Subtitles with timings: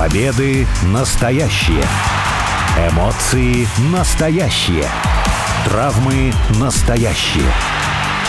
[0.00, 1.84] Победы настоящие.
[2.90, 4.86] Эмоции настоящие.
[5.66, 7.44] Травмы настоящие.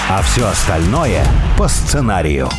[0.09, 1.23] А все остальное
[1.57, 2.49] по сценарию.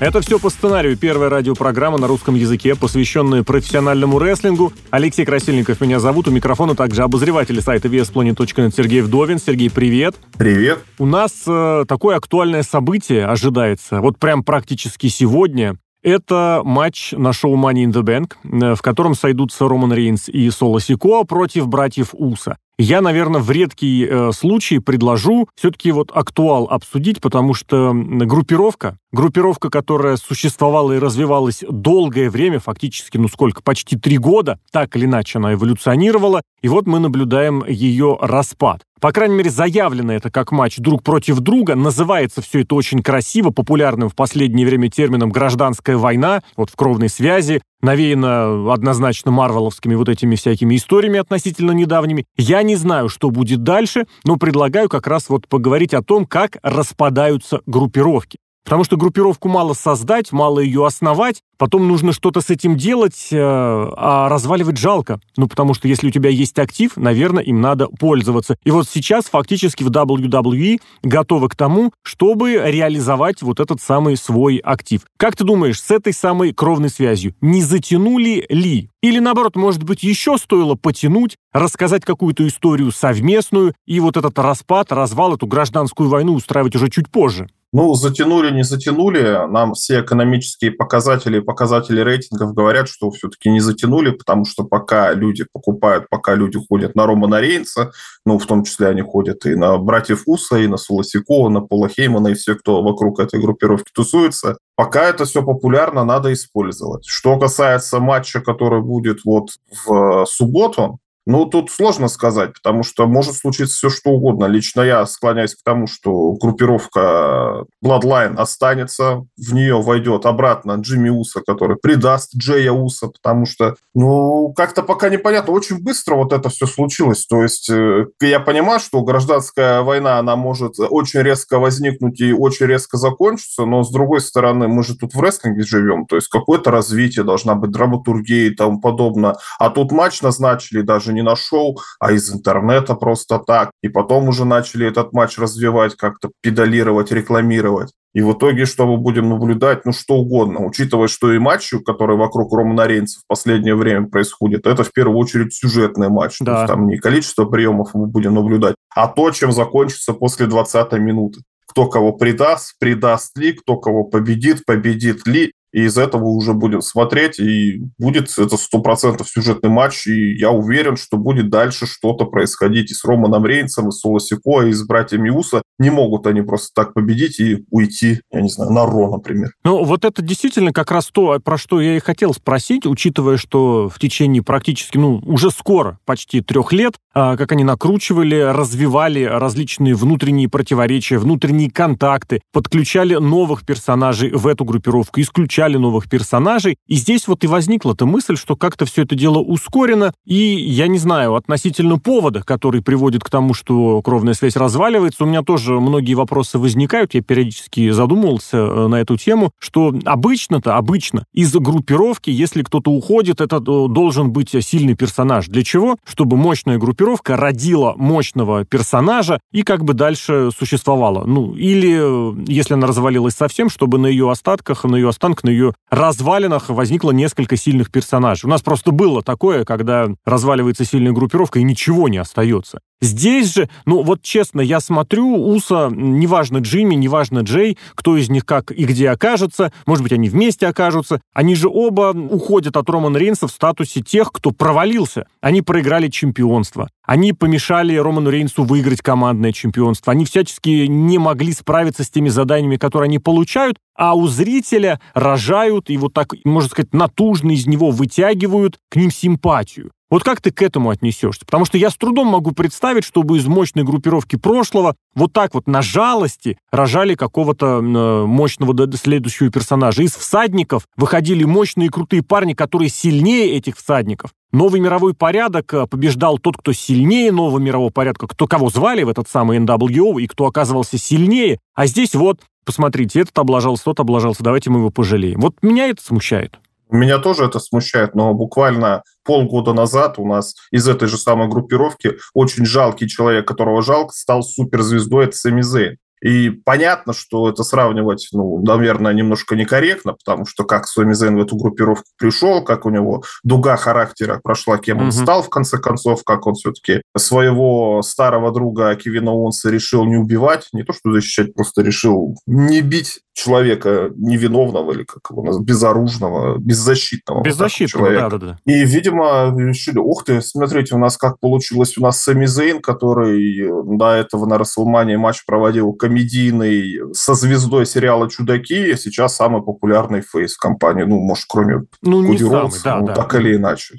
[0.00, 0.96] Это все по сценарию.
[0.96, 4.72] Первая радиопрограмма на русском языке, посвященная профессиональному рестлингу.
[4.90, 6.26] Алексей Красильников меня зовут.
[6.26, 9.38] У микрофона также обозреватель сайта VSPlanet.net Сергей Вдовин.
[9.38, 10.16] Сергей, привет.
[10.36, 10.80] Привет.
[10.98, 14.00] У нас э, такое актуальное событие ожидается.
[14.00, 15.76] Вот прям практически сегодня.
[16.08, 20.48] Это матч на шоу Money in the Bank, э, в котором сойдутся Роман Рейнс и
[20.48, 22.56] Соло Сико против братьев Уса.
[22.80, 29.68] Я, наверное, в редкий э, случай предложу все-таки вот актуал обсудить, потому что группировка, группировка,
[29.68, 35.38] которая существовала и развивалась долгое время, фактически, ну сколько, почти три года, так или иначе
[35.38, 38.82] она эволюционировала, и вот мы наблюдаем ее распад.
[39.00, 41.76] По крайней мере, заявлено это как матч друг против друга.
[41.76, 47.08] Называется все это очень красиво, популярным в последнее время термином «гражданская война», вот в кровной
[47.08, 52.24] связи, навеяно однозначно марвеловскими вот этими всякими историями относительно недавними.
[52.36, 56.58] Я не знаю, что будет дальше, но предлагаю как раз вот поговорить о том, как
[56.62, 58.38] распадаются группировки.
[58.68, 63.38] Потому что группировку мало создать, мало ее основать, потом нужно что-то с этим делать, э,
[63.40, 65.20] а разваливать жалко.
[65.38, 68.58] Ну, потому что если у тебя есть актив, наверное, им надо пользоваться.
[68.64, 74.58] И вот сейчас фактически в WWE готовы к тому, чтобы реализовать вот этот самый свой
[74.58, 75.00] актив.
[75.16, 78.90] Как ты думаешь, с этой самой кровной связью не затянули ли?
[79.00, 84.92] Или наоборот, может быть, еще стоило потянуть, рассказать какую-то историю совместную и вот этот распад,
[84.92, 87.48] развал, эту гражданскую войну устраивать уже чуть позже?
[87.70, 89.46] Ну, затянули, не затянули.
[89.46, 95.44] Нам все экономические показатели, показатели рейтингов говорят, что все-таки не затянули, потому что пока люди
[95.52, 97.92] покупают, пока люди ходят на Романа Рейнса,
[98.24, 101.90] ну, в том числе они ходят и на братьев Уса, и на Солосикова, на Пола
[101.90, 107.04] Хеймана, и все, кто вокруг этой группировки тусуется, пока это все популярно, надо использовать.
[107.04, 109.50] Что касается матча, который будет вот
[109.84, 114.46] в субботу, ну, тут сложно сказать, потому что может случиться все, что угодно.
[114.46, 121.42] Лично я склоняюсь к тому, что группировка Bloodline останется, в нее войдет обратно Джимми Уса,
[121.46, 125.52] который предаст Джея Уса, потому что, ну, как-то пока непонятно.
[125.52, 127.26] Очень быстро вот это все случилось.
[127.26, 132.64] То есть э, я понимаю, что гражданская война, она может очень резко возникнуть и очень
[132.64, 136.70] резко закончиться, но, с другой стороны, мы же тут в рестлинге живем, то есть какое-то
[136.70, 139.36] развитие, должна быть драматургия и тому подобное.
[139.58, 143.70] А тут матч назначили даже не на шоу, а из интернета просто так.
[143.82, 147.92] И потом уже начали этот матч развивать, как-то педалировать, рекламировать.
[148.14, 150.64] И в итоге, что мы будем наблюдать, ну, что угодно.
[150.64, 155.18] Учитывая, что и матчи, которые вокруг Романа Рейнса в последнее время происходят, это в первую
[155.18, 156.38] очередь сюжетный матч.
[156.40, 156.44] Да.
[156.44, 160.98] То есть там не количество приемов мы будем наблюдать, а то, чем закончится после 20-й
[161.00, 165.52] минуты кто кого предаст, предаст ли, кто кого победит, победит ли.
[165.72, 170.50] И из этого уже будем смотреть, и будет это сто процентов сюжетный матч, и я
[170.50, 174.84] уверен, что будет дальше что-то происходить и с Романом Рейнсом, и с Солосико, и с
[174.84, 175.62] братьями Уса.
[175.78, 179.52] Не могут они просто так победить и уйти, я не знаю, на Ро, например.
[179.64, 183.88] Ну, вот это действительно как раз то, про что я и хотел спросить, учитывая, что
[183.88, 190.48] в течение практически, ну, уже скоро, почти трех лет, как они накручивали, развивали различные внутренние
[190.48, 196.76] противоречия, внутренние контакты, подключали новых персонажей в эту группировку, исключали новых персонажей.
[196.86, 200.98] И здесь вот и возникла-то мысль, что как-то все это дело ускорено, и, я не
[200.98, 206.14] знаю, относительно повода, который приводит к тому, что кровная связь разваливается, у меня тоже многие
[206.14, 212.62] вопросы возникают, я периодически задумывался э, на эту тему, что обычно-то, обычно, из группировки, если
[212.62, 215.48] кто-то уходит, это э, должен быть сильный персонаж.
[215.48, 215.96] Для чего?
[216.04, 221.24] Чтобы мощная группировка родила мощного персонажа и как бы дальше существовала.
[221.24, 225.50] Ну, или, э, если она развалилась совсем, чтобы на ее остатках, на ее останках, на
[225.50, 228.46] ее развалинах возникло несколько сильных персонажей.
[228.46, 232.80] У нас просто было такое, когда разваливается сильная группировка и ничего не остается.
[233.00, 238.44] Здесь же, ну вот честно, я смотрю, Уса, неважно Джимми, неважно Джей, кто из них
[238.44, 243.16] как и где окажется, может быть, они вместе окажутся, они же оба уходят от Романа
[243.16, 245.26] Рейнса в статусе тех, кто провалился.
[245.40, 246.88] Они проиграли чемпионство.
[247.06, 250.12] Они помешали Роману Рейнсу выиграть командное чемпионство.
[250.12, 255.88] Они всячески не могли справиться с теми заданиями, которые они получают, а у зрителя рожают
[255.88, 259.90] и вот так, можно сказать, натужно из него вытягивают к ним симпатию.
[260.10, 261.44] Вот как ты к этому отнесешься?
[261.44, 265.66] Потому что я с трудом могу представить, чтобы из мощной группировки прошлого вот так вот
[265.66, 270.02] на жалости рожали какого-то э, мощного следующего персонажа.
[270.02, 274.30] Из всадников выходили мощные крутые парни, которые сильнее этих всадников.
[274.50, 279.10] Новый мировой порядок э, побеждал тот, кто сильнее нового мирового порядка, кто кого звали в
[279.10, 281.58] этот самый NWO и кто оказывался сильнее.
[281.74, 285.40] А здесь вот, посмотрите, этот облажался, тот облажался, давайте мы его пожалеем.
[285.40, 286.58] Вот меня это смущает.
[286.90, 292.16] Меня тоже это смущает, но буквально полгода назад у нас из этой же самой группировки
[292.32, 295.98] очень жалкий человек, которого жалко, стал суперзвездой, это Сами Зейн.
[296.24, 301.42] И понятно, что это сравнивать, ну, наверное, немножко некорректно, потому что как Соми Зен в
[301.42, 306.24] эту группировку пришел, как у него дуга характера прошла, кем он стал, в конце концов,
[306.24, 311.54] как он все-таки своего старого друга Кевина Уонса решил не убивать, не то что защищать,
[311.54, 317.42] просто решил не бить человека невиновного или как его называют, безоружного, беззащитного.
[317.44, 318.30] Беззащитного, вот человека.
[318.30, 318.72] да, да, да.
[318.72, 323.68] И, видимо, решили, ух ты, смотрите, у нас как получилось, у нас Сами Зейн, который
[323.96, 330.54] до этого на Рестлмании матч проводил комедийный со звездой сериала «Чудаки», сейчас самый популярный face
[330.54, 333.14] в компании, ну, может, кроме ну, Коди Роудс, да, ну, да.
[333.14, 333.94] так или иначе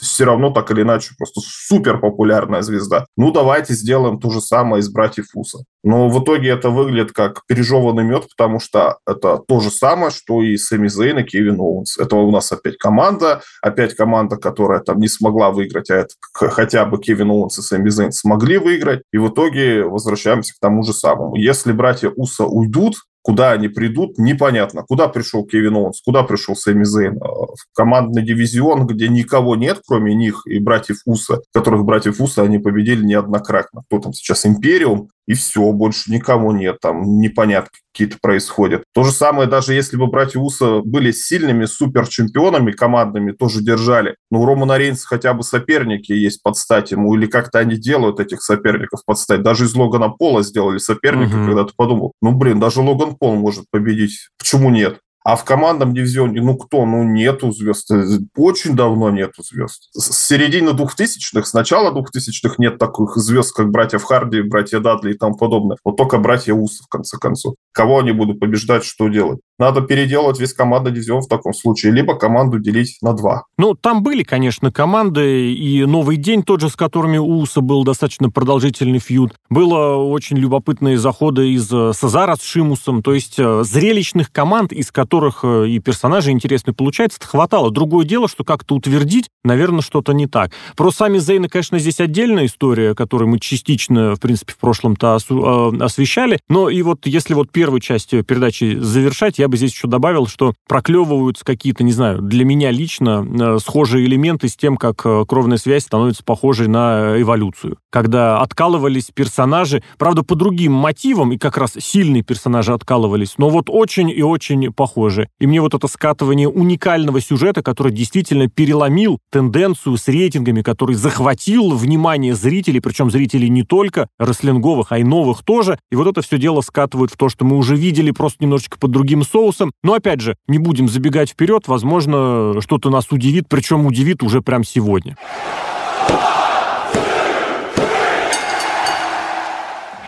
[0.00, 3.06] все равно так или иначе просто супер популярная звезда.
[3.16, 5.64] Ну, давайте сделаем то же самое из братьев Усо.
[5.82, 10.42] Но в итоге это выглядит как пережеванный мед, потому что это то же самое, что
[10.42, 11.98] и Сами Зейн и Кевин Оуэнс.
[11.98, 16.84] Это у нас опять команда, опять команда, которая там не смогла выиграть, а это хотя
[16.84, 19.02] бы Кевин Оуэнс и Сами Зейн смогли выиграть.
[19.12, 21.36] И в итоге возвращаемся к тому же самому.
[21.36, 24.82] Если братья Усо уйдут, Куда они придут, непонятно.
[24.82, 27.18] Куда пришел Кевин Оуэнс, куда пришел Сэмми Зейн?
[27.22, 32.42] А, в командный дивизион, где никого нет, кроме них и братьев Уса, которых братьев Уса
[32.42, 33.82] они победили неоднократно.
[33.88, 34.46] Кто там сейчас?
[34.46, 35.10] Империум?
[35.30, 38.82] И все, больше никому нет, там непонятки какие-то происходят.
[38.92, 44.16] То же самое, даже если бы братья Уса были сильными суперчемпионами командными, тоже держали.
[44.32, 48.18] Но у Романа Рейнса хотя бы соперники есть под стать ему, или как-то они делают
[48.18, 49.42] этих соперников под стать.
[49.42, 51.46] Даже из Логана Пола сделали соперника, угу.
[51.46, 54.30] когда ты подумал, ну, блин, даже Логан Пол может победить.
[54.36, 54.98] Почему нет?
[55.30, 56.84] А в командном дивизионе, ну кто?
[56.84, 57.88] Ну нету звезд.
[58.36, 59.88] Очень давно нету звезд.
[59.92, 65.16] С середины двухтысячных, с начала двухтысячных нет таких звезд, как братья Харди, братья Дадли и
[65.16, 65.76] тому подобное.
[65.84, 67.54] Вот только братья Усы, в конце концов.
[67.70, 69.38] Кого они будут побеждать, что делать?
[69.60, 73.44] Надо переделать весь командный дивизион в таком случае, либо команду делить на два.
[73.58, 77.84] Ну, там были, конечно, команды, и «Новый день» тот же, с которыми у Уса был
[77.84, 79.34] достаточно продолжительный фьюд.
[79.50, 84.90] Было очень любопытные заходы из э, Сазара с Шимусом, то есть э, зрелищных команд, из
[84.90, 87.70] которых э, и персонажи интересные получается, хватало.
[87.70, 90.52] Другое дело, что как-то утвердить, наверное, что-то не так.
[90.74, 96.40] Про сами Зейна, конечно, здесь отдельная история, которую мы частично, в принципе, в прошлом-то освещали,
[96.48, 100.54] но и вот если вот первую часть передачи завершать, я бы здесь еще добавил, что
[100.66, 105.58] проклевываются какие-то, не знаю, для меня лично э, схожие элементы с тем, как э, кровная
[105.58, 107.78] связь становится похожей на эволюцию.
[107.90, 113.66] Когда откалывались персонажи, правда, по другим мотивам, и как раз сильные персонажи откалывались, но вот
[113.68, 115.28] очень и очень похожи.
[115.38, 121.70] И мне вот это скатывание уникального сюжета, который действительно переломил тенденцию с рейтингами, который захватил
[121.70, 125.78] внимание зрителей, причем зрителей не только рестлинговых, а и новых тоже.
[125.90, 128.90] И вот это все дело скатывают в то, что мы уже видели просто немножечко под
[128.90, 129.72] другим соусом, соусом.
[129.82, 134.64] Но опять же, не будем забегать вперед, возможно, что-то нас удивит, причем удивит уже прямо
[134.64, 135.16] сегодня.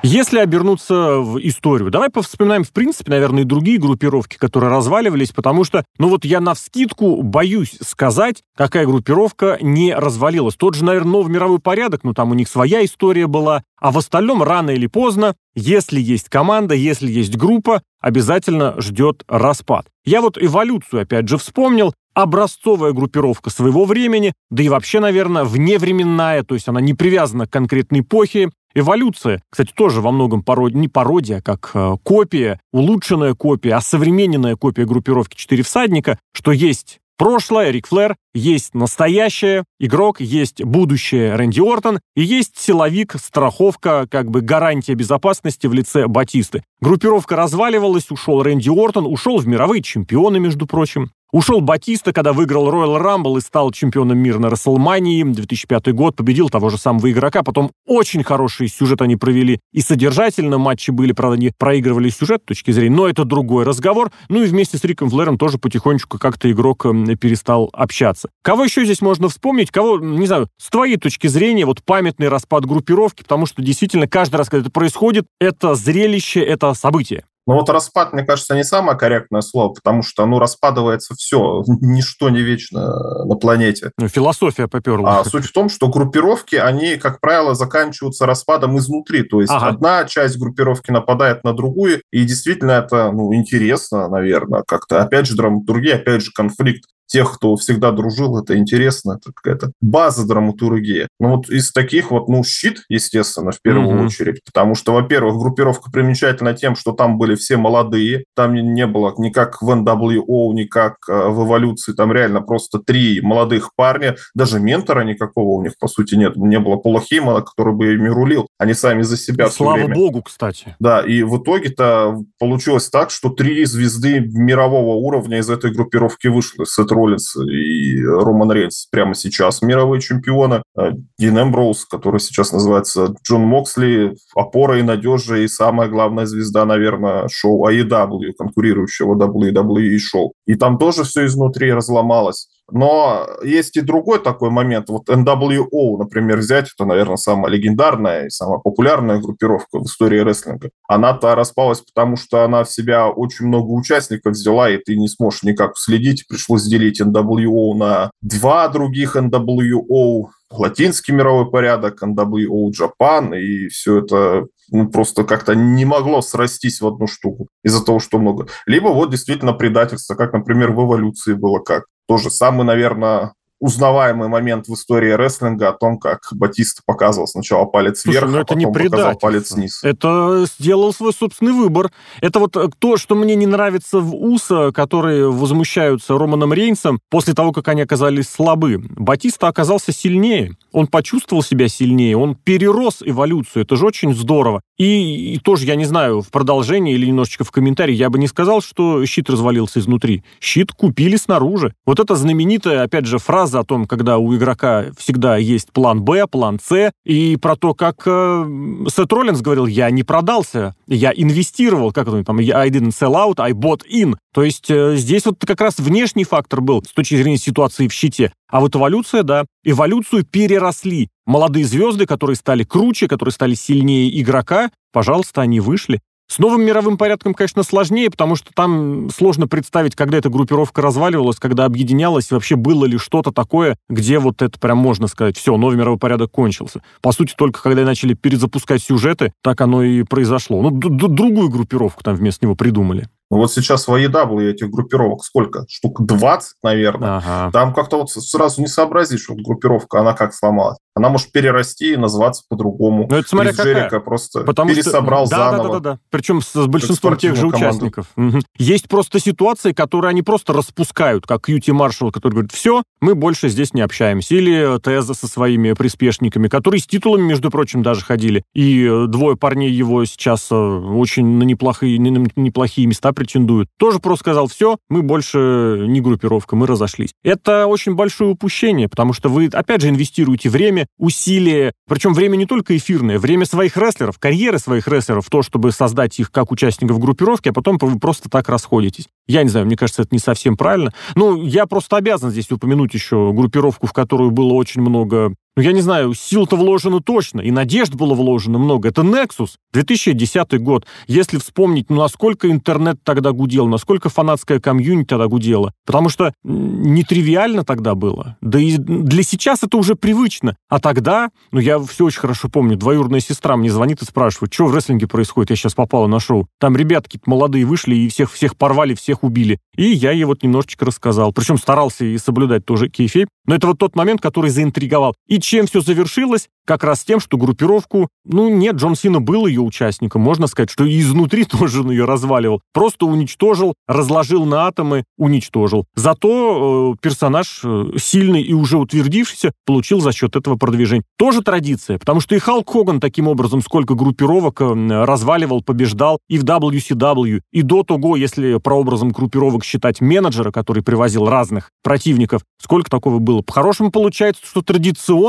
[0.04, 5.62] Если обернуться в историю, давай повспоминаем, в принципе, наверное, и другие группировки, которые разваливались, потому
[5.62, 10.56] что, ну вот я на вскидку боюсь сказать, какая группировка не развалилась.
[10.56, 13.98] Тот же, наверное, новый мировой порядок, ну там у них своя история была, а в
[13.98, 19.86] остальном рано или поздно, если есть команда, если есть группа, обязательно ждет распад.
[20.04, 26.42] Я вот эволюцию, опять же, вспомнил, образцовая группировка своего времени, да и вообще, наверное, вневременная,
[26.42, 30.88] то есть она не привязана к конкретной эпохе, Эволюция, кстати, тоже во многом пародия, не
[30.88, 37.70] пародия, а как э, копия, улучшенная копия, осовремененная копия группировки «Четыре всадника», что есть прошлое,
[37.70, 44.40] Рик Флэр, есть настоящее, игрок, есть будущее, Рэнди Ортон, и есть силовик, страховка, как бы
[44.40, 46.64] гарантия безопасности в лице Батисты.
[46.80, 51.12] Группировка разваливалась, ушел Рэнди Ортон, ушел в мировые чемпионы, между прочим.
[51.34, 55.22] Ушел Батиста, когда выиграл Royal Rumble и стал чемпионом мира на Расселмании.
[55.22, 57.42] 2005 год победил того же самого игрока.
[57.42, 59.58] Потом очень хороший сюжет они провели.
[59.72, 64.12] И содержательно матчи были, правда, не проигрывали сюжет с точки зрения, но это другой разговор.
[64.28, 68.28] Ну и вместе с Риком Флэром тоже потихонечку как-то игрок эм, перестал общаться.
[68.42, 69.70] Кого еще здесь можно вспомнить?
[69.70, 74.36] Кого, не знаю, с твоей точки зрения, вот памятный распад группировки, потому что действительно каждый
[74.36, 77.24] раз, когда это происходит, это зрелище, это событие.
[77.46, 82.30] Но вот распад, мне кажется, не самое корректное слово, потому что, ну, распадывается все, ничто
[82.30, 83.90] не вечно на планете.
[83.98, 85.20] Ну, философия поперла.
[85.20, 89.22] А суть в том, что группировки, они, как правило, заканчиваются распадом изнутри.
[89.22, 89.68] То есть ага.
[89.68, 95.02] одна часть группировки нападает на другую, и действительно это, ну, интересно, наверное, как-то.
[95.02, 100.26] Опять же, драматургия, опять же, конфликт тех, кто всегда дружил, это интересно, это какая-то база
[100.26, 101.08] драматургии.
[101.20, 104.06] Ну вот из таких вот, ну, щит, естественно, в первую mm-hmm.
[104.06, 109.14] очередь, потому что, во-первых, группировка примечательна тем, что там были все молодые, там не было
[109.18, 115.04] никак в NWO, никак э, в эволюции, там реально просто три молодых парня, даже ментора
[115.04, 118.72] никакого у них, по сути, нет, не было Пола Хеймана, который бы ими рулил, они
[118.72, 119.94] сами за себя Слава время.
[119.94, 120.76] богу, кстати.
[120.80, 126.64] Да, и в итоге-то получилось так, что три звезды мирового уровня из этой группировки вышли.
[126.64, 130.62] Сет Роллинс и Роман Рейнс прямо сейчас мировые чемпионы.
[130.78, 136.64] Э, Дин Эмброуз, который сейчас называется Джон Моксли, опора и надежа, и самая главная звезда,
[136.64, 140.32] наверное, шоу AEW, конкурирующего WWE шоу.
[140.46, 142.48] И там тоже все изнутри разломалось.
[142.70, 144.88] Но есть и другой такой момент.
[144.88, 150.70] Вот NWO, например, взять, это, наверное, самая легендарная и самая популярная группировка в истории рестлинга.
[150.88, 155.42] Она-то распалась, потому что она в себя очень много участников взяла, и ты не сможешь
[155.42, 156.26] никак следить.
[156.28, 164.46] Пришлось делить NWO на два других NWO, латинский мировой порядок, NWO Japan, и все это
[164.70, 168.46] ну, просто как-то не могло срастись в одну штуку из-за того, что много.
[168.66, 171.84] Либо вот действительно предательство, как, например, в эволюции было как.
[172.06, 178.00] Тоже самый, наверное, узнаваемый момент в истории рестлинга о том, как Батиста показывал сначала палец
[178.00, 179.84] Слушай, вверх, ну это а потом не показал палец вниз.
[179.84, 181.92] Это сделал свой собственный выбор.
[182.20, 187.34] Это вот э, то, что мне не нравится в УСА, которые возмущаются Романом Рейнсом после
[187.34, 188.82] того, как они оказались слабы.
[188.96, 190.56] Батиста оказался сильнее.
[190.72, 193.62] Он почувствовал себя сильнее, он перерос эволюцию.
[193.62, 194.62] Это же очень здорово.
[194.76, 198.26] И, и тоже, я не знаю, в продолжении или немножечко в комментарии, я бы не
[198.26, 200.24] сказал, что щит развалился изнутри.
[200.40, 201.72] Щит купили снаружи.
[201.86, 206.02] Вот эта знаменитая, опять же, фраза фраза о том, когда у игрока всегда есть план
[206.02, 208.44] Б, план С, и про то, как э,
[208.88, 213.34] Сет Роллинс говорил, я не продался, я инвестировал, как это там, I didn't sell out,
[213.38, 214.16] I bought in.
[214.34, 217.92] То есть э, здесь вот как раз внешний фактор был с точки зрения ситуации в
[217.92, 218.32] щите.
[218.50, 221.08] А вот эволюция, да, эволюцию переросли.
[221.26, 226.00] Молодые звезды, которые стали круче, которые стали сильнее игрока, пожалуйста, они вышли.
[226.32, 231.36] С новым мировым порядком, конечно, сложнее, потому что там сложно представить, когда эта группировка разваливалась,
[231.36, 235.76] когда объединялась, вообще было ли что-то такое, где вот это прям можно сказать, все, новый
[235.76, 236.80] мировой порядок кончился.
[237.02, 240.62] По сути, только когда начали перезапускать сюжеты, так оно и произошло.
[240.62, 243.10] Ну, другую группировку там вместо него придумали.
[243.30, 245.66] Ну, вот сейчас в AEW этих группировок сколько?
[245.68, 247.16] Штук 20, наверное.
[247.16, 247.50] Ага.
[247.52, 250.78] Там как-то вот сразу не сообразишь, вот группировка, она как сломалась.
[250.94, 253.06] Она может перерасти и называться по-другому.
[253.10, 254.00] Ну, это смотря Крис какая.
[254.00, 255.36] просто Потому пересобрал что...
[255.36, 255.68] да, заново.
[255.68, 255.98] Да, да, да, да.
[256.10, 257.56] Причем с, с большинством тех же команду.
[257.56, 258.06] участников.
[258.16, 258.40] Угу.
[258.58, 263.48] Есть просто ситуации, которые они просто распускают, как Кьюти Маршалл, который говорит, все, мы больше
[263.48, 264.34] здесь не общаемся.
[264.34, 268.44] Или Теза со своими приспешниками, которые с титулами, между прочим, даже ходили.
[268.54, 273.68] И э, двое парней его сейчас э, очень на неплохие, на неплохие места претендуют.
[273.78, 277.12] Тоже просто сказал, все, мы больше не группировка, мы разошлись.
[277.24, 282.46] Это очень большое упущение, потому что вы, опять же, инвестируете время, усилия, причем время не
[282.46, 287.48] только эфирное, время своих рестлеров, карьеры своих рестлеров то, чтобы создать их как участников группировки,
[287.48, 289.08] а потом вы просто так расходитесь.
[289.26, 290.92] Я не знаю, мне кажется, это не совсем правильно.
[291.14, 295.72] Ну, я просто обязан здесь упомянуть еще группировку, в которую было очень много ну, я
[295.72, 298.88] не знаю, сил-то вложено точно, и надежд было вложено много.
[298.88, 300.86] Это Nexus, 2010 год.
[301.06, 305.74] Если вспомнить, ну, насколько интернет тогда гудел, насколько фанатская комьюнити тогда гудела.
[305.84, 308.38] Потому что нетривиально тогда было.
[308.40, 310.56] Да и для сейчас это уже привычно.
[310.70, 314.66] А тогда, ну, я все очень хорошо помню, двоюродная сестра мне звонит и спрашивает, что
[314.66, 316.46] в рестлинге происходит, я сейчас попала на шоу.
[316.60, 319.58] Там ребятки молодые вышли и всех, всех порвали, всех убили.
[319.76, 321.32] И я ей вот немножечко рассказал.
[321.32, 323.28] Причем старался и соблюдать тоже кейфейп.
[323.46, 325.14] Но это вот тот момент, который заинтриговал.
[325.26, 326.48] И чем все завершилось?
[326.64, 328.08] Как раз тем, что группировку...
[328.24, 330.22] Ну, нет, Джон Сина был ее участником.
[330.22, 332.60] Можно сказать, что и изнутри тоже он ее разваливал.
[332.72, 335.86] Просто уничтожил, разложил на атомы, уничтожил.
[335.94, 341.02] Зато э, персонаж э, сильный и уже утвердившийся получил за счет этого продвижение.
[341.18, 346.38] Тоже традиция, потому что и Халк Хоган таким образом сколько группировок э, разваливал, побеждал и
[346.38, 352.88] в WCW, и до того, если прообразом группировок считать менеджера, который привозил разных противников, сколько
[352.88, 353.42] такого было.
[353.42, 354.62] По-хорошему получается, что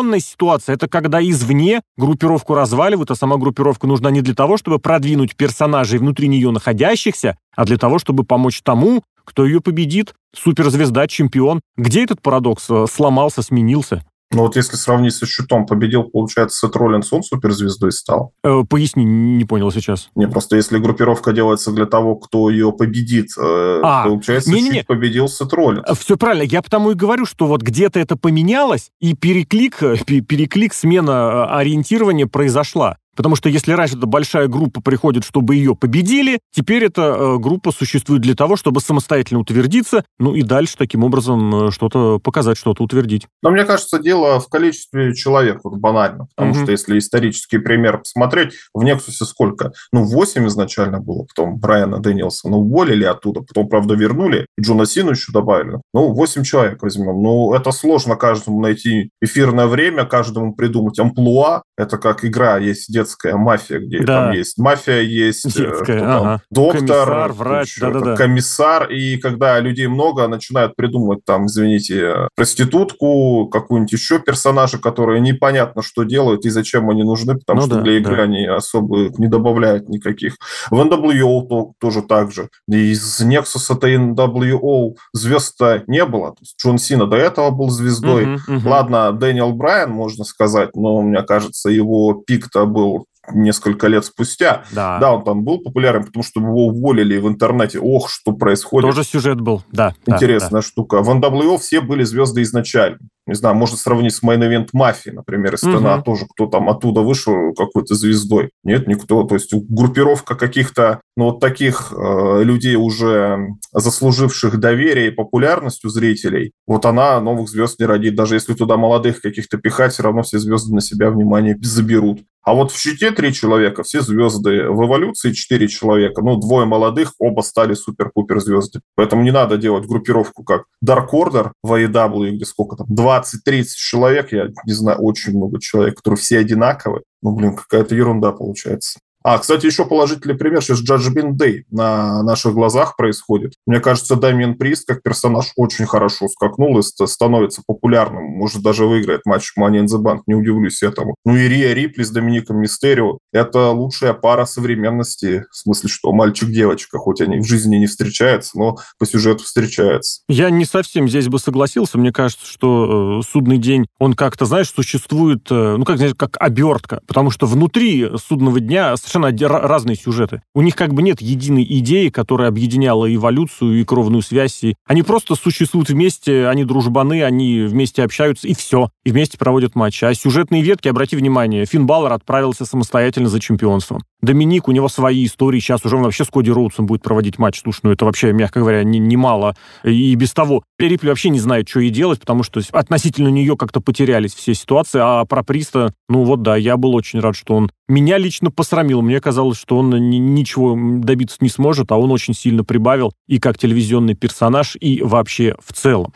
[0.04, 4.80] традиционная ситуация– это когда извне группировку разваливают, а сама группировка нужна не для того, чтобы
[4.80, 11.08] продвинуть персонажей внутри нее находящихся, а для того, чтобы помочь тому, кто ее победит, суперзвезда,
[11.08, 11.62] чемпион.
[11.78, 14.04] Где этот парадокс э, сломался, сменился?
[14.34, 18.34] Ну вот если сравнить со счетом, победил, получается, Сет Роллинс, он суперзвездой стал.
[18.44, 20.10] Э, поясни, не понял сейчас.
[20.16, 24.70] Не, просто если группировка делается для того, кто ее победит, э, а, получается, не, не,
[24.70, 24.84] не.
[24.84, 25.86] победил Сет Роллинс.
[25.88, 26.44] Э, Все правильно.
[26.44, 32.98] Я потому и говорю, что вот где-то это поменялось, и переклик, переклик, смена ориентирования произошла.
[33.16, 37.72] Потому что если раньше эта большая группа приходит, чтобы ее победили, теперь эта э, группа
[37.72, 42.84] существует для того, чтобы самостоятельно утвердиться, ну и дальше таким образом э, что-то показать, что-то
[42.84, 43.28] утвердить.
[43.42, 46.28] Но мне кажется, дело в количестве человек, вот банально.
[46.36, 46.62] Потому угу.
[46.62, 49.74] что если исторический пример посмотреть, в Нексусе сколько?
[49.92, 55.12] Ну, 8 изначально было, потом Брайана Дэнилсона уволили оттуда, потом, правда, вернули, и Джона Сину
[55.12, 55.80] еще добавили.
[55.94, 57.22] Ну, 8 человек возьмем.
[57.22, 61.64] Ну, это сложно каждому найти эфирное время, каждому придумать амплуа.
[61.78, 64.26] Это как игра, есть детская мафия, где да.
[64.26, 66.20] там есть мафия, есть э, Детская, ага.
[66.20, 68.16] там, доктор, комиссар, врач, да, да, да.
[68.16, 75.82] комиссар, и когда людей много, начинают придумывать там, извините, проститутку, какую-нибудь еще персонажа, которые непонятно,
[75.82, 78.24] что делают и зачем они нужны, потому ну, что да, для игры да.
[78.24, 80.38] они особо не добавляют никаких.
[80.70, 82.50] В NWO то, тоже так же.
[82.68, 86.32] Из Nexus-то NWO звезд-то не было.
[86.32, 88.26] То есть Джон Сина до этого был звездой.
[88.26, 88.68] Uh-huh, uh-huh.
[88.68, 92.93] Ладно, Дэниел Брайан, можно сказать, но мне кажется, его пик-то был
[93.32, 94.64] несколько лет спустя.
[94.72, 95.00] Да.
[95.00, 97.80] да, он там был популярен, потому что его уволили в интернете.
[97.80, 98.90] Ох, что происходит.
[98.90, 99.94] Тоже сюжет был, да.
[100.06, 101.02] Интересная да, штука.
[101.02, 103.00] В NWO все были звезды изначально.
[103.26, 106.02] Не знаю, можно сравнить с Main Event мафии, например, из угу.
[106.04, 108.52] тоже кто там оттуда вышел какой-то звездой.
[108.64, 109.24] Нет, никто.
[109.24, 115.90] То есть группировка каких-то, ну, вот таких э, людей, уже заслуживших доверие и популярность у
[115.90, 118.16] зрителей, вот она новых звезд не родит.
[118.16, 122.22] Даже если туда молодых каких-то пихать, все равно все звезды на себя внимание заберут.
[122.44, 124.70] А вот в щите три человека, все звезды.
[124.70, 126.22] В эволюции четыре человека.
[126.22, 128.82] Ну, двое молодых, оба стали супер-пупер звезды.
[128.96, 132.88] Поэтому не надо делать группировку как Dark Order в AEW, где сколько там,
[133.20, 137.04] 20-30 человек, я не знаю, очень много человек, которые все одинаковые.
[137.22, 139.00] Ну, блин, какая-то ерунда получается.
[139.24, 140.62] А, кстати, еще положительный пример.
[140.62, 143.54] Сейчас Judgment Day на наших глазах происходит.
[143.66, 148.24] Мне кажется, Дамиен Прист как персонаж очень хорошо скакнул и становится популярным.
[148.24, 150.22] Может, даже выиграет матч Money in the Bank.
[150.28, 151.16] Не удивлюсь этому.
[151.26, 153.20] Ну и Рия Рипли с Домиником Мистерио.
[153.32, 155.46] Это лучшая пара современности.
[155.52, 156.98] В смысле, что мальчик-девочка.
[156.98, 160.22] Хоть они в жизни не встречаются, но по сюжету встречаются.
[160.28, 161.98] Я не совсем здесь бы согласился.
[161.98, 166.36] Мне кажется, что э, судный день, он как-то, знаешь, существует, э, ну, как, знаешь, как
[166.40, 167.00] обертка.
[167.08, 170.42] Потому что внутри судного дня совершенно разные сюжеты.
[170.54, 174.64] У них как бы нет единой идеи, которая объединяла эволюцию и кровную связь.
[174.64, 178.90] И они просто существуют вместе, они дружбаны, они вместе общаются, и все.
[179.04, 180.06] И вместе проводят матчи.
[180.06, 184.02] А сюжетные ветки, обрати внимание, Финн Баллар отправился самостоятельно за чемпионством.
[184.24, 185.60] Доминик, у него свои истории.
[185.60, 187.60] Сейчас уже он вообще с Коди Роудсом будет проводить матч.
[187.62, 189.54] Слушай, ну это вообще, мягко говоря, немало.
[189.84, 190.64] Не и без того.
[190.80, 195.02] Рипли вообще не знает, что ей делать, потому что относительно нее как-то потерялись все ситуации.
[195.04, 199.02] А про Приста, ну вот да, я был очень рад, что он меня лично посрамил.
[199.02, 203.58] Мне казалось, что он ничего добиться не сможет, а он очень сильно прибавил и как
[203.58, 206.14] телевизионный персонаж, и вообще в целом.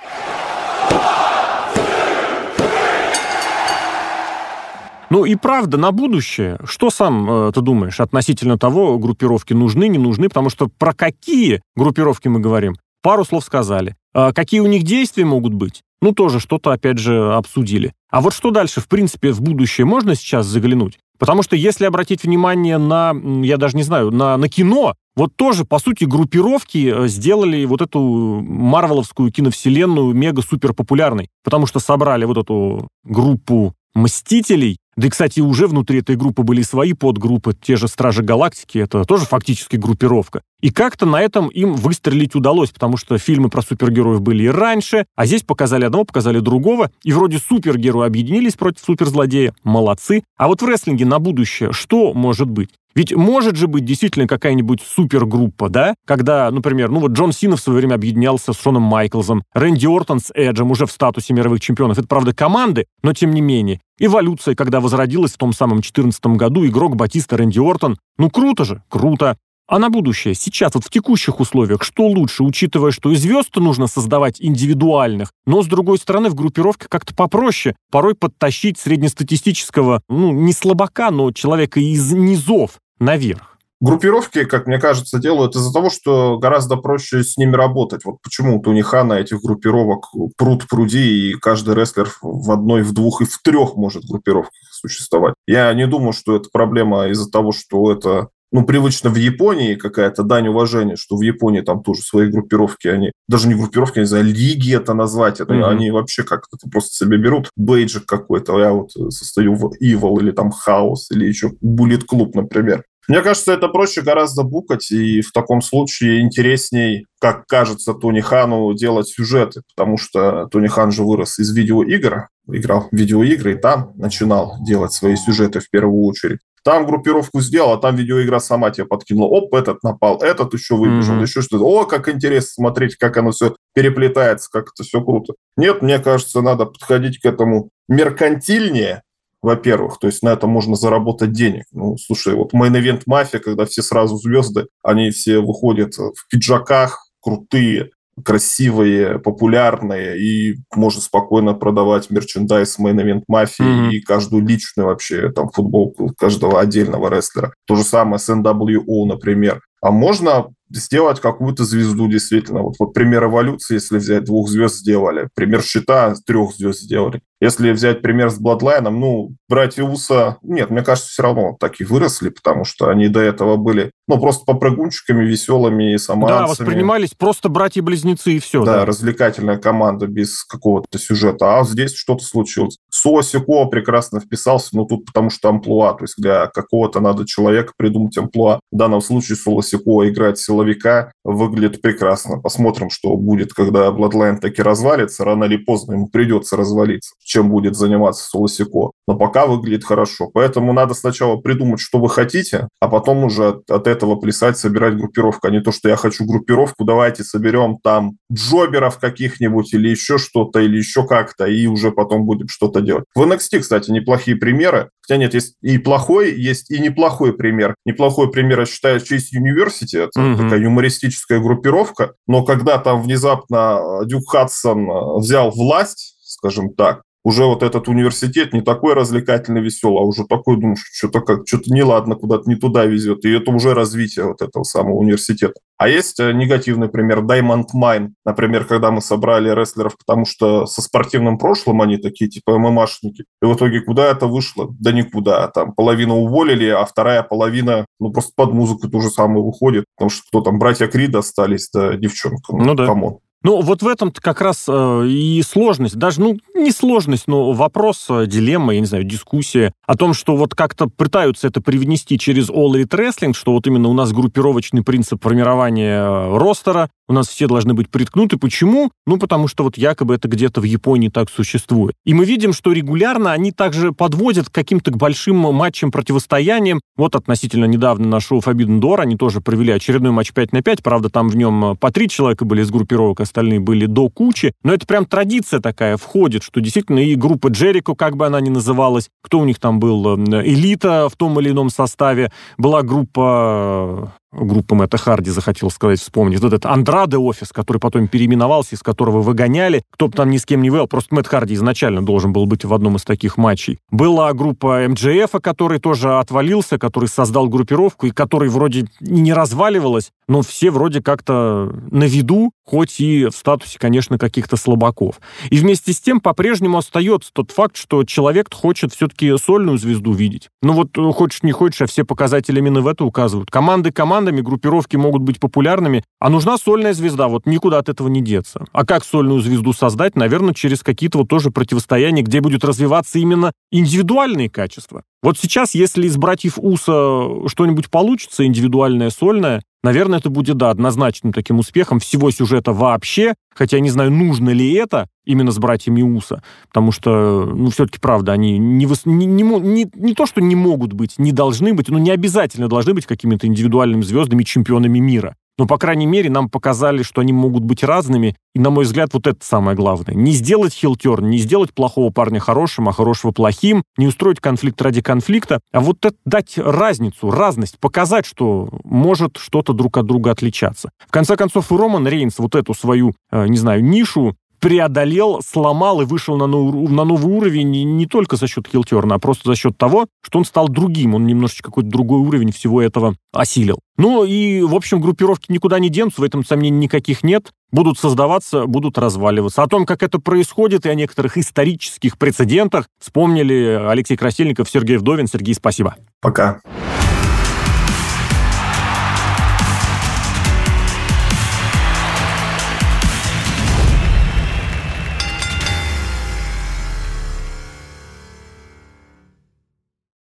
[5.10, 9.98] Ну и правда, на будущее, что сам э, ты думаешь относительно того, группировки нужны, не
[9.98, 10.28] нужны?
[10.28, 12.76] Потому что про какие группировки мы говорим?
[13.02, 13.96] Пару слов сказали.
[14.13, 15.82] А какие у них действия могут быть?
[16.02, 17.93] Ну, тоже что-то, опять же, обсудили.
[18.12, 21.00] А вот что дальше, в принципе, в будущее можно сейчас заглянуть?
[21.17, 25.65] Потому что если обратить внимание на, я даже не знаю, на, на кино, вот тоже,
[25.65, 31.30] по сути, группировки э, сделали вот эту марвеловскую киновселенную мега-супер популярной.
[31.43, 36.63] Потому что собрали вот эту группу Мстителей, да и, кстати, уже внутри этой группы были
[36.63, 40.41] свои подгруппы, те же Стражи Галактики, это тоже фактически группировка.
[40.62, 45.06] И как-то на этом им выстрелить удалось, потому что фильмы про супергероев были и раньше,
[45.15, 50.24] а здесь показали одного, показали другого, и вроде супергерои объединились против суперзлодея, молодцы.
[50.38, 52.70] А вот в рестлинге на будущее что может быть?
[52.98, 55.93] Ведь может же быть действительно какая-нибудь супергруппа, да?
[56.08, 60.20] Когда, например, ну вот Джон Сина в свое время объединялся с Шоном Майклзом, Рэнди Ортон
[60.20, 62.00] с Эджем уже в статусе мировых чемпионов.
[62.00, 63.82] Это, правда, команды, но тем не менее.
[64.00, 68.00] Эволюция, когда возродилась в том самом 2014 году, игрок Батиста Рэнди Ортон.
[68.17, 69.38] Ну круто же, круто.
[69.67, 73.88] А на будущее, сейчас, вот в текущих условиях, что лучше, учитывая, что и звезд нужно
[73.88, 80.53] создавать индивидуальных, но, с другой стороны, в группировке как-то попроще, порой подтащить среднестатистического, ну, не
[80.53, 83.58] слабака, но человека из низов, наверх.
[83.80, 88.06] Группировки, как мне кажется, делают из-за того, что гораздо проще с ними работать.
[88.06, 92.93] Вот почему у Тони Хана этих группировок пруд пруди, и каждый рестлер в одной, в
[92.93, 95.36] двух и в трех может группировках существовать.
[95.45, 100.23] Я не думаю, что это проблема из-за того, что это ну, привычно в Японии какая-то
[100.23, 104.25] дань уважения, что в Японии там тоже свои группировки, они, даже не группировки, не знаю,
[104.25, 105.69] лиги это назвать, это, mm-hmm.
[105.69, 110.51] они вообще как-то просто себе берут бейджик какой-то, я вот состою в Evil или там
[110.51, 112.83] Хаос или еще Bullet Club, например.
[113.07, 118.73] Мне кажется, это проще гораздо букать, и в таком случае интересней, как кажется Тони Хану,
[118.73, 123.93] делать сюжеты, потому что Тони Хан же вырос из видеоигр, играл в видеоигры и там
[123.95, 126.39] начинал делать свои сюжеты в первую очередь.
[126.63, 129.28] Там группировку сделал, а там видеоигра сама тебе подкинула.
[129.28, 131.22] Оп, этот напал, этот еще выбежал, mm-hmm.
[131.22, 131.63] еще что-то.
[131.63, 135.34] О, как интересно смотреть, как оно все переплетается, как это все круто.
[135.56, 139.04] Нет, мне кажется, надо подходить к этому меркантильнее,
[139.41, 141.65] во-первых, то есть на это можно заработать денег.
[141.72, 147.08] Ну, слушай, вот Main Event Mafia, когда все сразу звезды, они все выходят в пиджаках,
[147.22, 147.91] крутые,
[148.23, 153.91] красивые, популярные, и можно спокойно продавать мерчендайз Main Event Mafia mm-hmm.
[153.91, 157.53] и каждую личную вообще там футболку каждого отдельного рестлера.
[157.65, 159.62] То же самое с NWO, например.
[159.82, 162.62] А можно сделать какую-то звезду действительно.
[162.62, 165.30] Вот, вот пример эволюции, если взять, двух звезд сделали.
[165.36, 167.21] Пример щита, трех звезд сделали.
[167.39, 171.84] Если взять пример с Bloodline, ну, братья Уса, нет, мне кажется, все равно так и
[171.84, 176.39] выросли, потому что они до этого были, ну, просто попрыгунчиками, веселыми и самоанцами.
[176.39, 178.63] Да, воспринимались просто братья-близнецы и все.
[178.63, 181.60] Да, да, развлекательная команда без какого-то сюжета.
[181.60, 182.78] А здесь что-то случилось.
[182.89, 188.17] Суосико прекрасно вписался, но тут потому что амплуа, то есть для какого-то надо человека придумать
[188.17, 188.60] амплуа.
[188.71, 192.39] В данном случае Суосико играть силовика выглядит прекрасно.
[192.39, 195.23] Посмотрим, что будет, когда Bloodline таки развалится.
[195.23, 198.92] Рано или поздно ему придется развалиться чем будет заниматься Солосико.
[199.06, 200.30] Но пока выглядит хорошо.
[200.34, 204.96] Поэтому надо сначала придумать, что вы хотите, а потом уже от, от этого плясать, собирать
[204.96, 205.48] группировку.
[205.48, 210.62] А не то, что я хочу группировку, давайте соберем там джоберов каких-нибудь или еще что-то,
[210.62, 213.04] или еще как-то, и уже потом будем что-то делать.
[213.13, 214.90] В NXT, кстати, неплохие примеры.
[215.02, 217.76] Хотя нет, есть и плохой, есть и неплохой пример.
[217.86, 220.02] Неплохой пример, я считаю, Chase University.
[220.02, 220.38] Это mm-hmm.
[220.38, 222.13] такая юмористическая группировка.
[222.26, 228.62] Но когда там внезапно Дюк Хадсон взял власть, скажем так, уже вот этот университет не
[228.62, 233.26] такой развлекательный, веселый, а уже такой, думаешь, что-то как, что-то неладно, куда-то не туда везет.
[233.26, 235.56] И это уже развитие вот этого самого университета.
[235.78, 240.82] А есть э, негативный пример, Diamond Mine, например, когда мы собрали рестлеров, потому что со
[240.82, 243.26] спортивным прошлым они такие, типа ММАшники.
[243.42, 244.74] И в итоге куда это вышло?
[244.80, 245.50] Да никуда.
[245.50, 249.84] Там половину уволили, а вторая половина, ну, просто под музыку то же самое выходит.
[249.98, 252.56] Потому что кто там, братья Крид остались, да, девчонка.
[252.56, 252.86] Ну, ну да.
[252.86, 253.17] Come on.
[253.43, 258.08] Ну, вот в этом как раз э, и сложность, даже, ну, не сложность, но вопрос,
[258.10, 262.50] э, дилемма, я не знаю, дискуссия о том, что вот как-то пытаются это привнести через
[262.50, 267.28] All Elite Wrestling, что вот именно у нас группировочный принцип формирования э, ростера, у нас
[267.28, 268.38] все должны быть приткнуты.
[268.38, 268.91] Почему?
[269.06, 271.96] Ну, потому что вот якобы это где-то в Японии так существует.
[272.06, 276.82] И мы видим, что регулярно они также подводят к каким-то большим матчам, противостояниям.
[276.96, 280.84] Вот относительно недавно на шоу Forbidden Door они тоже провели очередной матч 5 на 5,
[280.84, 284.54] правда, там в нем э, по три человека были из группировок, остальные были до кучи.
[284.63, 288.50] Но это прям традиция такая входит, что действительно и группа Джерико, как бы она ни
[288.50, 294.13] называлась, кто у них там был, э, элита в том или ином составе, была группа
[294.38, 296.39] группа Мэтта Харди, захотел сказать, вспомнить.
[296.39, 299.84] Вот этот Андраде офис, который потом переименовался, из которого выгоняли.
[299.91, 302.65] Кто бы там ни с кем не вел, просто Мэтт Харди изначально должен был быть
[302.65, 303.80] в одном из таких матчей.
[303.91, 310.41] Была группа МДФ, который тоже отвалился, который создал группировку, и который вроде не разваливалась, но
[310.41, 315.19] все вроде как-то на виду, хоть и в статусе, конечно, каких-то слабаков.
[315.49, 320.49] И вместе с тем по-прежнему остается тот факт, что человек хочет все-таки сольную звезду видеть.
[320.62, 323.49] Ну вот э, хочешь не хочешь, а все показатели именно в это указывают.
[323.49, 328.21] Команды командами, группировки могут быть популярными, а нужна сольная звезда, вот никуда от этого не
[328.21, 328.65] деться.
[328.73, 330.15] А как сольную звезду создать?
[330.15, 335.03] Наверное, через какие-то вот тоже противостояния, где будет развиваться именно индивидуальные качества.
[335.23, 341.32] Вот сейчас, если из братьев Уса что-нибудь получится, индивидуальное, сольное, наверное, это будет, да, однозначным
[341.32, 346.02] таким успехом всего сюжета вообще, хотя я не знаю, нужно ли это именно с братьями
[346.02, 350.56] Уса, потому что, ну, все-таки, правда, они не, не, не, не, не то, что не
[350.56, 355.36] могут быть, не должны быть, но не обязательно должны быть какими-то индивидуальными звездами, чемпионами мира.
[355.58, 358.36] Но, по крайней мере, нам показали, что они могут быть разными.
[358.54, 360.15] И, на мой взгляд, вот это самое главное.
[360.15, 365.02] Не сделать хилтерн, не сделать плохого парня хорошим, а хорошего плохим, не устроить конфликт ради
[365.02, 370.89] конфликта, а вот это дать разницу, разность, показать, что может что-то друг от друга отличаться.
[371.08, 376.02] В конце концов, и Роман Рейнс вот эту свою, э, не знаю, нишу преодолел, сломал
[376.02, 379.56] и вышел на, новый, на новый уровень не только за счет хилтерна, а просто за
[379.56, 383.80] счет того, что он стал другим, он немножечко какой-то другой уровень всего этого осилил.
[383.98, 387.52] Ну и, в общем, группировки никуда не денутся, в этом сомнений никаких нет.
[387.72, 389.62] Будут создаваться, будут разваливаться.
[389.62, 395.28] О том, как это происходит, и о некоторых исторических прецедентах вспомнили Алексей Красильников, Сергей Вдовин.
[395.28, 395.96] Сергей, спасибо.
[396.22, 396.62] Пока.